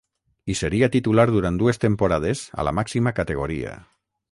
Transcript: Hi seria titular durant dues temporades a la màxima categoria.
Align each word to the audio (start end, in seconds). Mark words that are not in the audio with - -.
Hi 0.51 0.53
seria 0.61 0.89
titular 0.95 1.25
durant 1.35 1.59
dues 1.63 1.79
temporades 1.85 2.43
a 2.63 2.67
la 2.71 2.75
màxima 2.81 3.17
categoria. 3.21 3.79